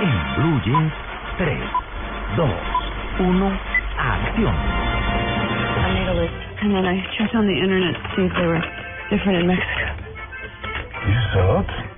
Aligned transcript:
En 0.00 0.14
Blue 0.36 0.60
Jeans, 0.62 0.92
3, 1.38 1.58
2, 2.36 2.46
1, 3.18 3.60
acción. 3.98 4.54
I 4.54 5.92
made 5.92 6.08
a 6.08 6.14
list, 6.14 6.34
and 6.62 6.72
then 6.72 6.86
I 6.86 7.02
checked 7.18 7.34
on 7.34 7.46
the 7.46 7.58
internet 7.58 7.94
to 7.94 8.08
see 8.14 8.22
if 8.22 8.32
they 8.38 8.46
were 8.46 8.62
different 9.10 9.38
in 9.38 9.46
Mexico. 9.48 9.86
You 11.08 11.18
saw 11.34 11.60
it? 11.60 11.97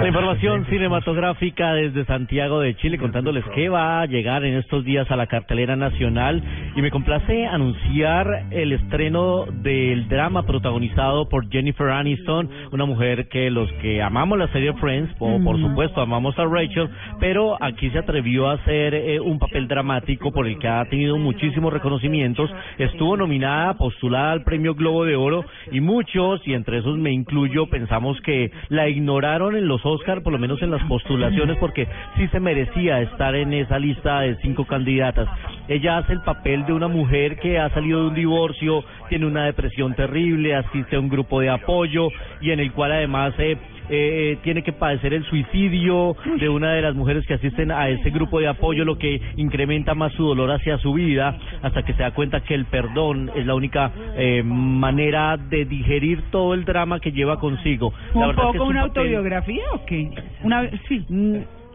La 0.00 0.08
información 0.08 0.66
cinematográfica 0.66 1.72
desde 1.74 2.04
Santiago 2.04 2.58
de 2.58 2.74
Chile 2.76 2.98
contándoles 2.98 3.44
que 3.54 3.68
va 3.68 4.00
a 4.00 4.06
llegar 4.06 4.44
en 4.44 4.56
estos 4.56 4.84
días 4.84 5.08
a 5.08 5.16
la 5.16 5.28
cartelera 5.28 5.76
nacional. 5.76 6.42
Y 6.74 6.82
me 6.82 6.90
complace 6.90 7.46
anunciar 7.46 8.46
el 8.50 8.72
estreno 8.72 9.46
del 9.46 10.08
drama 10.08 10.42
protagonizado 10.42 11.28
por 11.28 11.48
Jennifer 11.48 11.90
Aniston, 11.90 12.50
una 12.72 12.86
mujer 12.86 13.28
que 13.28 13.50
los 13.50 13.70
que 13.74 14.02
amamos 14.02 14.36
la 14.36 14.48
serie 14.48 14.72
Friends, 14.74 15.14
o 15.20 15.40
por 15.42 15.60
supuesto 15.60 16.00
amamos 16.00 16.36
a 16.40 16.44
Rachel, 16.44 16.90
pero 17.20 17.56
aquí 17.62 17.88
se 17.90 17.98
atrevió 17.98 18.48
a 18.48 18.54
hacer 18.54 18.94
eh, 18.94 19.20
un 19.20 19.38
papel 19.38 19.68
dramático 19.68 20.32
por 20.32 20.48
el 20.48 20.58
que 20.58 20.66
ha 20.66 20.84
tenido 20.86 21.16
muchísimos 21.18 21.72
reconocimientos, 21.72 22.50
estuvo 22.78 23.16
nominada, 23.16 23.74
postulada 23.74 24.32
al 24.32 24.42
Premio 24.42 24.74
Globo 24.74 25.04
de 25.04 25.14
Oro 25.14 25.44
y 25.70 25.80
muchos, 25.80 26.40
y 26.46 26.54
entre 26.54 26.78
esos 26.78 26.98
me 26.98 27.12
incluyo, 27.12 27.66
pensamos 27.68 28.20
que 28.22 28.50
la 28.68 28.88
ignoraron 28.88 29.54
en 29.56 29.68
los 29.68 29.83
Oscar, 29.84 30.22
por 30.22 30.32
lo 30.32 30.38
menos 30.38 30.60
en 30.62 30.70
las 30.70 30.82
postulaciones, 30.84 31.56
porque 31.58 31.86
sí 32.16 32.28
se 32.28 32.40
merecía 32.40 33.00
estar 33.00 33.34
en 33.34 33.52
esa 33.52 33.78
lista 33.78 34.20
de 34.20 34.36
cinco 34.36 34.64
candidatas. 34.64 35.28
Ella 35.68 35.98
hace 35.98 36.12
el 36.12 36.20
papel 36.20 36.66
de 36.66 36.72
una 36.72 36.88
mujer 36.88 37.38
que 37.38 37.58
ha 37.58 37.70
salido 37.70 38.02
de 38.02 38.08
un 38.08 38.14
divorcio, 38.14 38.84
tiene 39.08 39.26
una 39.26 39.44
depresión 39.46 39.94
terrible, 39.94 40.54
asiste 40.54 40.96
a 40.96 41.00
un 41.00 41.08
grupo 41.08 41.40
de 41.40 41.50
apoyo 41.50 42.08
y 42.40 42.50
en 42.50 42.60
el 42.60 42.72
cual 42.72 42.92
además 42.92 43.34
eh, 43.38 43.56
eh, 43.88 44.38
tiene 44.42 44.62
que 44.62 44.72
padecer 44.72 45.12
el 45.14 45.24
suicidio 45.24 46.16
de 46.38 46.48
una 46.48 46.72
de 46.72 46.82
las 46.82 46.94
mujeres 46.94 47.26
que 47.26 47.34
asisten 47.34 47.70
a 47.70 47.88
ese 47.88 48.10
grupo 48.10 48.40
de 48.40 48.48
apoyo, 48.48 48.84
lo 48.84 48.98
que 48.98 49.20
incrementa 49.36 49.94
más 49.94 50.12
su 50.12 50.24
dolor 50.26 50.50
hacia 50.50 50.78
su 50.78 50.92
vida, 50.94 51.36
hasta 51.62 51.82
que 51.84 51.92
se 51.94 52.02
da 52.02 52.12
cuenta 52.12 52.40
que 52.40 52.54
el 52.54 52.64
perdón 52.66 53.30
es 53.34 53.46
la 53.46 53.54
única 53.54 53.92
eh, 54.16 54.42
manera 54.44 55.36
de 55.36 55.64
digerir 55.64 56.22
todo 56.30 56.54
el 56.54 56.64
drama 56.64 57.00
que 57.00 57.12
lleva 57.12 57.38
consigo. 57.38 57.92
La 58.14 58.20
¿Un 58.20 58.26
verdad 58.28 58.44
es 58.46 58.52
que 58.52 58.58
poco 58.58 58.70
una 58.70 58.80
papel- 58.86 58.98
autobiografía 58.98 59.64
o 59.72 59.84
qué? 59.86 60.10
Una, 60.42 60.68
sí. 60.88 61.04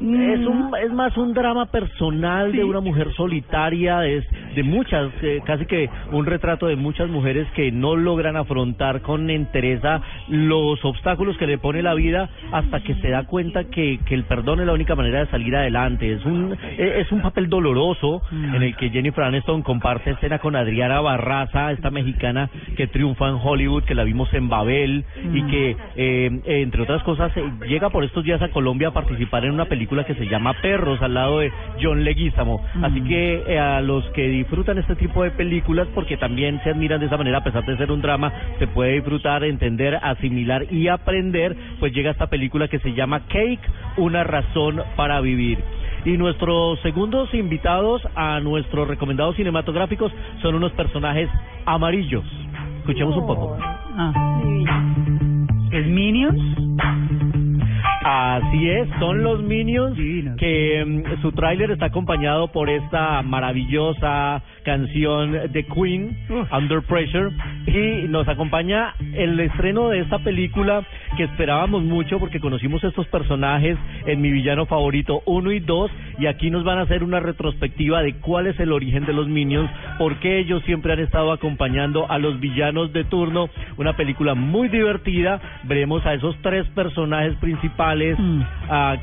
Es 0.00 0.46
un 0.46 0.70
es 0.82 0.92
más 0.92 1.16
un 1.16 1.32
drama 1.32 1.66
personal 1.66 2.52
de 2.52 2.64
una 2.64 2.80
mujer 2.80 3.12
solitaria 3.14 4.06
es 4.06 4.24
de 4.54 4.62
muchas 4.62 5.10
eh, 5.22 5.40
casi 5.44 5.66
que 5.66 5.88
un 6.12 6.26
retrato 6.26 6.66
de 6.66 6.76
muchas 6.76 7.08
mujeres 7.08 7.46
que 7.54 7.72
no 7.72 7.96
logran 7.96 8.36
afrontar 8.36 9.02
con 9.02 9.30
entereza 9.30 10.02
los 10.28 10.84
obstáculos 10.84 11.36
que 11.38 11.46
le 11.46 11.58
pone 11.58 11.82
la 11.82 11.94
vida 11.94 12.28
hasta 12.52 12.80
que 12.80 12.94
se 12.96 13.08
da 13.08 13.24
cuenta 13.24 13.64
que, 13.64 13.98
que 14.06 14.14
el 14.14 14.24
perdón 14.24 14.60
es 14.60 14.66
la 14.66 14.72
única 14.72 14.94
manera 14.94 15.20
de 15.20 15.30
salir 15.30 15.54
adelante. 15.56 16.12
Es 16.12 16.24
un 16.24 16.52
eh, 16.52 17.00
es 17.00 17.10
un 17.12 17.22
papel 17.22 17.48
doloroso 17.48 18.22
en 18.32 18.62
el 18.62 18.76
que 18.76 18.90
Jennifer 18.90 19.24
Aniston 19.24 19.62
comparte 19.62 20.10
escena 20.10 20.38
con 20.38 20.56
Adriana 20.56 21.00
Barraza 21.00 21.72
esta 21.72 21.90
mexicana 21.90 22.50
que 22.76 22.86
triunfa 22.86 23.28
en 23.28 23.38
Hollywood 23.42 23.84
que 23.84 23.94
la 23.94 24.04
vimos 24.04 24.32
en 24.34 24.48
Babel 24.48 25.04
y 25.32 25.42
que 25.44 25.76
eh, 25.96 26.40
entre 26.44 26.82
otras 26.82 27.02
cosas 27.02 27.34
eh, 27.36 27.44
llega 27.66 27.90
por 27.90 28.04
estos 28.04 28.24
días 28.24 28.42
a 28.42 28.48
Colombia 28.48 28.88
a 28.88 28.92
participar 28.92 29.44
en 29.44 29.52
una 29.52 29.64
película 29.66 29.85
que 29.86 30.14
se 30.14 30.26
llama 30.26 30.54
Perros 30.60 31.00
al 31.00 31.14
lado 31.14 31.38
de 31.38 31.52
John 31.80 32.04
Leguizamo. 32.04 32.60
Así 32.82 33.00
que 33.02 33.44
eh, 33.46 33.58
a 33.58 33.80
los 33.80 34.04
que 34.10 34.28
disfrutan 34.28 34.78
este 34.78 34.96
tipo 34.96 35.22
de 35.22 35.30
películas, 35.30 35.86
porque 35.94 36.16
también 36.16 36.60
se 36.64 36.70
admiran 36.70 37.00
de 37.00 37.06
esa 37.06 37.16
manera, 37.16 37.38
a 37.38 37.44
pesar 37.44 37.64
de 37.64 37.76
ser 37.76 37.90
un 37.90 38.02
drama, 38.02 38.32
se 38.58 38.66
puede 38.66 38.94
disfrutar, 38.94 39.44
entender, 39.44 39.98
asimilar 40.02 40.72
y 40.72 40.88
aprender, 40.88 41.56
pues 41.78 41.92
llega 41.92 42.10
esta 42.10 42.26
película 42.26 42.68
que 42.68 42.78
se 42.80 42.92
llama 42.94 43.20
Cake, 43.28 43.60
una 43.96 44.24
razón 44.24 44.82
para 44.96 45.20
vivir. 45.20 45.58
Y 46.04 46.16
nuestros 46.16 46.80
segundos 46.80 47.32
invitados 47.34 48.02
a 48.14 48.40
nuestros 48.40 48.86
recomendados 48.86 49.36
cinematográficos 49.36 50.12
son 50.42 50.54
unos 50.54 50.72
personajes 50.72 51.28
amarillos. 51.64 52.24
Escuchemos 52.78 53.16
un 53.16 53.26
poco. 53.26 53.58
Ah. 53.60 54.12
¿Es 55.72 55.86
Minions? 55.86 57.35
Así 58.08 58.70
es, 58.70 58.88
son 59.00 59.24
los 59.24 59.42
Minions 59.42 59.98
que 60.38 60.84
mm, 60.86 61.22
su 61.22 61.32
tráiler 61.32 61.72
está 61.72 61.86
acompañado 61.86 62.52
por 62.52 62.70
esta 62.70 63.20
maravillosa 63.22 64.44
canción 64.64 65.32
de 65.50 65.66
Queen, 65.66 66.16
Under 66.52 66.82
Pressure, 66.82 67.32
y 67.66 68.06
nos 68.06 68.28
acompaña 68.28 68.94
el 69.12 69.40
estreno 69.40 69.88
de 69.88 70.02
esta 70.02 70.20
película 70.20 70.86
que 71.16 71.24
esperábamos 71.24 71.82
mucho 71.82 72.20
porque 72.20 72.38
conocimos 72.38 72.84
estos 72.84 73.08
personajes 73.08 73.76
en 74.06 74.20
Mi 74.20 74.30
Villano 74.30 74.66
Favorito 74.66 75.22
1 75.26 75.50
y 75.50 75.58
2 75.58 75.90
y 76.18 76.26
aquí 76.26 76.50
nos 76.50 76.64
van 76.64 76.78
a 76.78 76.82
hacer 76.82 77.02
una 77.02 77.20
retrospectiva 77.20 78.02
de 78.02 78.14
cuál 78.14 78.46
es 78.46 78.58
el 78.60 78.72
origen 78.72 79.04
de 79.06 79.12
los 79.12 79.28
Minions, 79.28 79.70
por 79.98 80.18
qué 80.20 80.38
ellos 80.38 80.62
siempre 80.64 80.92
han 80.92 81.00
estado 81.00 81.32
acompañando 81.32 82.10
a 82.10 82.18
los 82.18 82.40
villanos 82.40 82.92
de 82.92 83.04
turno, 83.04 83.48
una 83.76 83.96
película 83.96 84.34
muy 84.34 84.68
divertida, 84.68 85.40
veremos 85.64 86.04
a 86.06 86.14
esos 86.14 86.36
tres 86.42 86.66
personajes 86.68 87.34
principales 87.36 88.18
Mm. 88.18 88.42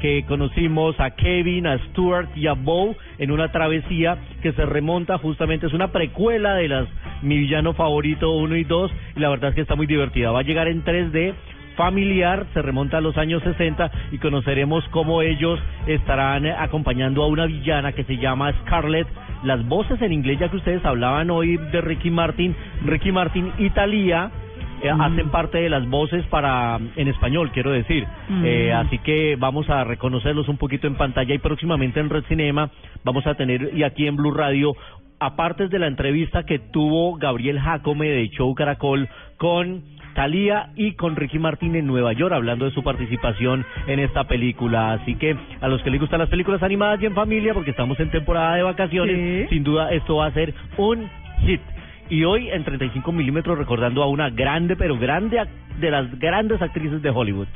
que 0.00 0.24
conocimos, 0.26 0.98
a 0.98 1.10
Kevin, 1.10 1.66
a 1.66 1.78
Stuart 1.78 2.28
y 2.36 2.46
a 2.46 2.54
Bo 2.54 2.94
en 3.18 3.30
una 3.30 3.50
travesía 3.52 4.18
que 4.42 4.52
se 4.52 4.64
remonta 4.66 5.18
justamente, 5.18 5.66
es 5.66 5.72
una 5.72 5.92
precuela 5.92 6.54
de 6.54 6.68
las 6.68 6.88
Mi 7.22 7.38
Villano 7.38 7.72
Favorito 7.74 8.32
1 8.32 8.56
y 8.56 8.64
2 8.64 8.90
y 9.16 9.20
la 9.20 9.28
verdad 9.28 9.50
es 9.50 9.54
que 9.54 9.60
está 9.62 9.76
muy 9.76 9.86
divertida, 9.86 10.30
va 10.30 10.40
a 10.40 10.42
llegar 10.42 10.68
en 10.68 10.82
3D 10.84 11.34
familiar, 11.76 12.46
se 12.54 12.62
remonta 12.62 12.98
a 12.98 13.00
los 13.00 13.16
años 13.16 13.42
60 13.42 13.90
y 14.12 14.18
conoceremos 14.18 14.84
cómo 14.90 15.22
ellos 15.22 15.60
estarán 15.86 16.46
acompañando 16.46 17.22
a 17.22 17.26
una 17.26 17.46
villana 17.46 17.92
que 17.92 18.04
se 18.04 18.16
llama 18.16 18.52
Scarlett. 18.62 19.06
Las 19.42 19.66
voces 19.66 20.00
en 20.02 20.12
inglés, 20.12 20.38
ya 20.38 20.48
que 20.48 20.56
ustedes 20.56 20.84
hablaban 20.84 21.30
hoy 21.30 21.56
de 21.56 21.80
Ricky 21.80 22.10
Martin, 22.10 22.54
Ricky 22.84 23.10
Martin 23.12 23.52
y 23.58 23.70
Thalía, 23.70 24.30
eh, 24.82 24.90
hacen 24.90 25.30
parte 25.30 25.58
de 25.58 25.70
las 25.70 25.88
voces 25.88 26.26
para 26.26 26.78
en 26.96 27.08
español, 27.08 27.52
quiero 27.52 27.70
decir. 27.70 28.04
Mm. 28.28 28.44
Eh, 28.44 28.72
así 28.72 28.98
que 28.98 29.36
vamos 29.38 29.70
a 29.70 29.84
reconocerlos 29.84 30.48
un 30.48 30.56
poquito 30.56 30.88
en 30.88 30.96
pantalla 30.96 31.34
y 31.34 31.38
próximamente 31.38 32.00
en 32.00 32.10
Red 32.10 32.24
Cinema 32.24 32.70
vamos 33.04 33.26
a 33.26 33.34
tener 33.34 33.70
y 33.74 33.84
aquí 33.84 34.08
en 34.08 34.16
Blue 34.16 34.32
Radio 34.32 34.74
aparte 35.20 35.68
de 35.68 35.78
la 35.78 35.86
entrevista 35.86 36.44
que 36.44 36.58
tuvo 36.58 37.14
Gabriel 37.14 37.60
Jacome 37.60 38.08
de 38.08 38.28
Show 38.30 38.52
Caracol 38.56 39.08
con 39.36 39.84
Talía 40.14 40.70
y 40.76 40.92
con 40.92 41.16
Ricky 41.16 41.38
Martin 41.38 41.74
en 41.76 41.86
Nueva 41.86 42.12
York 42.12 42.32
hablando 42.34 42.64
de 42.64 42.70
su 42.72 42.82
participación 42.82 43.64
en 43.86 43.98
esta 43.98 44.24
película. 44.24 44.92
Así 44.92 45.14
que 45.16 45.36
a 45.60 45.68
los 45.68 45.82
que 45.82 45.90
les 45.90 46.00
gustan 46.00 46.20
las 46.20 46.28
películas 46.28 46.62
animadas 46.62 47.00
y 47.02 47.06
en 47.06 47.14
familia, 47.14 47.54
porque 47.54 47.70
estamos 47.70 47.98
en 48.00 48.10
temporada 48.10 48.54
de 48.56 48.62
vacaciones, 48.62 49.48
Sí. 49.48 49.54
sin 49.54 49.64
duda 49.64 49.90
esto 49.92 50.16
va 50.16 50.26
a 50.26 50.32
ser 50.32 50.54
un 50.76 51.08
hit. 51.46 51.60
Y 52.10 52.24
hoy 52.24 52.50
en 52.50 52.62
35 52.64 53.10
milímetros 53.12 53.56
recordando 53.56 54.02
a 54.02 54.06
una 54.08 54.28
grande, 54.30 54.76
pero 54.76 54.98
grande, 54.98 55.38
ac- 55.40 55.48
de 55.80 55.90
las 55.90 56.18
grandes 56.18 56.60
actrices 56.60 57.00
de 57.00 57.10
Hollywood. 57.10 57.46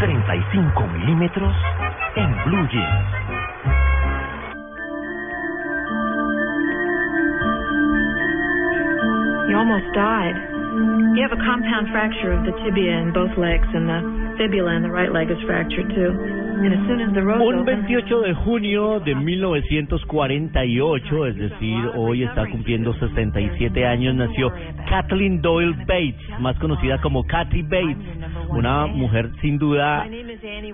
35 0.00 0.86
milímetros 0.86 1.54
en 2.16 2.34
Blue 2.46 2.68
Jeans. 2.70 3.19
Almost 9.70 9.94
died. 9.94 10.34
You 11.14 11.22
have 11.22 11.30
a 11.30 11.42
compound 11.46 11.94
fracture 11.94 12.32
of 12.32 12.42
the 12.42 12.50
tibia 12.64 12.98
in 12.98 13.12
both 13.14 13.30
legs, 13.38 13.68
and 13.70 13.86
the 13.86 14.34
fibula 14.36 14.74
in 14.74 14.82
the 14.82 14.90
right 14.90 15.12
leg 15.12 15.30
is 15.30 15.38
fractured 15.46 15.86
too. 15.94 16.49
Un 16.60 17.60
opens, 17.60 17.64
28 17.64 18.20
de 18.20 18.34
junio 18.34 19.00
de 19.00 19.14
1948, 19.14 21.26
es 21.28 21.36
decir, 21.36 21.90
hoy 21.96 22.22
está 22.22 22.44
cumpliendo 22.50 22.92
67 22.92 23.86
años, 23.86 24.14
nació 24.14 24.52
Kathleen 24.90 25.40
Doyle 25.40 25.74
Bates, 25.86 26.38
más 26.38 26.58
conocida 26.58 27.00
como 27.00 27.24
Kathy 27.24 27.62
Bates, 27.62 27.96
una 28.50 28.84
mujer 28.84 29.30
sin 29.40 29.56
duda 29.56 30.06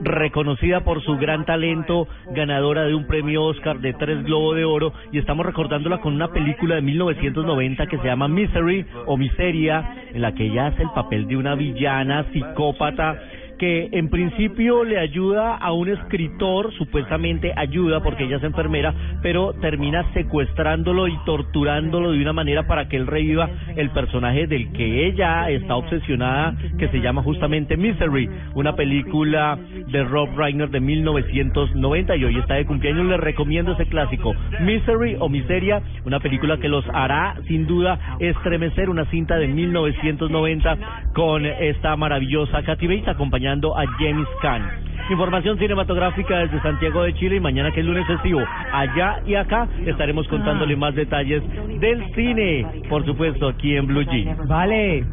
reconocida 0.00 0.80
por 0.80 1.04
su 1.04 1.18
gran 1.18 1.44
talento, 1.44 2.08
ganadora 2.34 2.82
de 2.82 2.96
un 2.96 3.06
premio 3.06 3.44
Oscar 3.44 3.78
de 3.78 3.92
tres 3.92 4.24
Globo 4.24 4.54
de 4.54 4.64
Oro, 4.64 4.92
y 5.12 5.18
estamos 5.18 5.46
recordándola 5.46 5.98
con 5.98 6.14
una 6.14 6.32
película 6.32 6.74
de 6.74 6.82
1990 6.82 7.86
que 7.86 7.98
se 7.98 8.06
llama 8.06 8.26
Misery 8.26 8.84
o 9.06 9.16
Miseria, 9.16 9.88
en 10.12 10.20
la 10.20 10.34
que 10.34 10.46
ella 10.46 10.66
hace 10.66 10.82
el 10.82 10.90
papel 10.90 11.28
de 11.28 11.36
una 11.36 11.54
villana 11.54 12.26
psicópata 12.32 13.20
que 13.58 13.88
en 13.92 14.08
principio 14.08 14.84
le 14.84 14.98
ayuda 14.98 15.56
a 15.56 15.72
un 15.72 15.88
escritor, 15.88 16.72
supuestamente 16.74 17.52
ayuda 17.56 18.00
porque 18.02 18.24
ella 18.24 18.36
es 18.36 18.44
enfermera, 18.44 18.94
pero 19.22 19.52
termina 19.54 20.04
secuestrándolo 20.12 21.08
y 21.08 21.16
torturándolo 21.24 22.12
de 22.12 22.20
una 22.20 22.32
manera 22.32 22.66
para 22.66 22.88
que 22.88 22.96
él 22.96 23.06
reviva 23.06 23.48
el 23.76 23.90
personaje 23.90 24.46
del 24.46 24.72
que 24.72 25.06
ella 25.06 25.50
está 25.50 25.76
obsesionada, 25.76 26.54
que 26.78 26.88
se 26.88 27.00
llama 27.00 27.22
justamente 27.22 27.76
Misery, 27.76 28.28
una 28.54 28.74
película 28.74 29.58
de 29.88 30.04
Rob 30.04 30.36
Reiner 30.36 30.70
de 30.70 30.80
1990 30.80 32.16
y 32.16 32.24
hoy 32.24 32.38
está 32.38 32.54
de 32.54 32.66
cumpleaños, 32.66 33.06
les 33.06 33.20
recomiendo 33.20 33.72
ese 33.72 33.86
clásico, 33.86 34.34
Misery 34.60 35.16
o 35.18 35.28
Miseria, 35.28 35.82
una 36.04 36.20
película 36.20 36.58
que 36.58 36.68
los 36.68 36.84
hará 36.92 37.36
sin 37.48 37.66
duda 37.66 37.98
estremecer, 38.20 38.90
una 38.90 39.04
cinta 39.06 39.36
de 39.36 39.48
1990 39.48 40.78
con 41.14 41.46
esta 41.46 41.96
maravillosa 41.96 42.62
Kathy 42.62 42.86
Bates 42.86 43.08
acompañando 43.46 43.76
a 43.78 43.84
James 43.98 44.28
Caan. 44.42 44.62
Información 45.08 45.58
cinematográfica 45.58 46.38
desde 46.38 46.60
Santiago 46.62 47.02
de 47.02 47.14
Chile 47.14 47.36
y 47.36 47.40
mañana 47.40 47.70
que 47.70 47.80
es 47.80 47.86
lunes 47.86 48.06
festivo, 48.06 48.40
allá 48.72 49.20
y 49.24 49.36
acá 49.36 49.68
estaremos 49.84 50.26
contándole 50.26 50.74
más 50.74 50.94
detalles 50.94 51.42
del 51.80 52.04
cine, 52.14 52.66
por 52.88 53.04
supuesto, 53.04 53.48
aquí 53.48 53.76
en 53.76 53.86
Blue 53.86 54.02
Jeans. 54.02 54.36
Vale. 54.48 55.04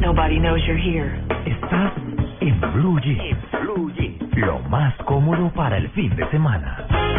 Nobody 0.00 0.38
knows 0.38 0.60
you're 0.66 0.76
here. 0.76 1.10
Estás 1.46 1.92
en 2.40 2.60
Blue 2.74 3.00
Jeans. 3.00 3.38
Lo 4.36 4.58
más 4.68 4.94
cómodo 5.04 5.50
para 5.54 5.78
el 5.78 5.88
fin 5.90 6.14
de 6.14 6.28
semana. 6.30 7.11